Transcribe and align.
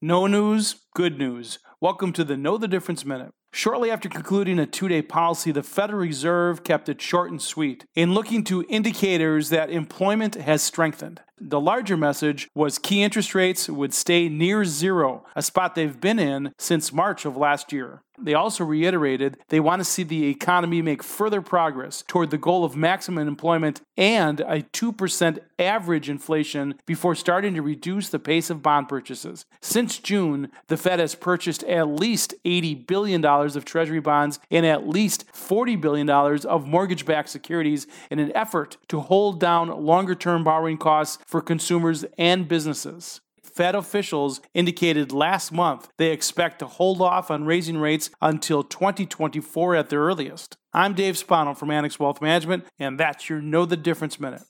No 0.00 0.26
news, 0.26 0.85
good 0.96 1.18
news. 1.18 1.58
Welcome 1.78 2.14
to 2.14 2.24
the 2.24 2.38
Know 2.38 2.56
the 2.56 2.66
Difference 2.66 3.04
Minute. 3.04 3.30
Shortly 3.52 3.90
after 3.90 4.08
concluding 4.08 4.58
a 4.58 4.64
two 4.64 4.88
day 4.88 5.02
policy, 5.02 5.52
the 5.52 5.62
Federal 5.62 6.00
Reserve 6.00 6.64
kept 6.64 6.88
it 6.88 7.02
short 7.02 7.30
and 7.30 7.40
sweet 7.40 7.84
in 7.94 8.14
looking 8.14 8.42
to 8.44 8.64
indicators 8.70 9.50
that 9.50 9.68
employment 9.68 10.36
has 10.36 10.62
strengthened. 10.62 11.20
The 11.38 11.60
larger 11.60 11.98
message 11.98 12.48
was 12.54 12.78
key 12.78 13.02
interest 13.02 13.34
rates 13.34 13.68
would 13.68 13.92
stay 13.92 14.30
near 14.30 14.64
zero, 14.64 15.26
a 15.36 15.42
spot 15.42 15.74
they've 15.74 16.00
been 16.00 16.18
in 16.18 16.52
since 16.58 16.94
March 16.94 17.26
of 17.26 17.36
last 17.36 17.74
year. 17.74 18.00
They 18.18 18.32
also 18.32 18.64
reiterated 18.64 19.36
they 19.48 19.60
want 19.60 19.80
to 19.80 19.84
see 19.84 20.02
the 20.02 20.28
economy 20.28 20.80
make 20.80 21.02
further 21.02 21.42
progress 21.42 22.02
toward 22.06 22.30
the 22.30 22.38
goal 22.38 22.64
of 22.64 22.74
maximum 22.74 23.28
employment 23.28 23.82
and 23.98 24.40
a 24.40 24.62
2% 24.62 25.38
average 25.58 26.08
inflation 26.08 26.78
before 26.86 27.14
starting 27.14 27.54
to 27.54 27.62
reduce 27.62 28.08
the 28.08 28.18
pace 28.18 28.48
of 28.48 28.62
bond 28.62 28.88
purchases. 28.88 29.44
Since 29.60 29.98
June, 29.98 30.50
the 30.68 30.78
Fed 30.86 31.00
has 31.00 31.16
purchased 31.16 31.64
at 31.64 31.88
least 31.88 32.32
$80 32.44 32.86
billion 32.86 33.24
of 33.24 33.64
Treasury 33.64 33.98
bonds 33.98 34.38
and 34.52 34.64
at 34.64 34.86
least 34.86 35.26
$40 35.32 35.80
billion 35.80 36.08
of 36.08 36.68
mortgage 36.68 37.04
backed 37.04 37.28
securities 37.28 37.88
in 38.08 38.20
an 38.20 38.30
effort 38.36 38.76
to 38.86 39.00
hold 39.00 39.40
down 39.40 39.68
longer 39.84 40.14
term 40.14 40.44
borrowing 40.44 40.78
costs 40.78 41.18
for 41.26 41.40
consumers 41.40 42.04
and 42.16 42.46
businesses. 42.46 43.20
Fed 43.42 43.74
officials 43.74 44.40
indicated 44.54 45.10
last 45.10 45.50
month 45.50 45.88
they 45.96 46.12
expect 46.12 46.60
to 46.60 46.66
hold 46.66 47.02
off 47.02 47.32
on 47.32 47.46
raising 47.46 47.78
rates 47.78 48.08
until 48.22 48.62
2024 48.62 49.74
at 49.74 49.90
the 49.90 49.96
earliest. 49.96 50.56
I'm 50.72 50.94
Dave 50.94 51.18
Spano 51.18 51.54
from 51.54 51.72
Annex 51.72 51.98
Wealth 51.98 52.22
Management, 52.22 52.64
and 52.78 52.96
that's 52.96 53.28
your 53.28 53.40
Know 53.40 53.66
the 53.66 53.76
Difference 53.76 54.20
Minute. 54.20 54.42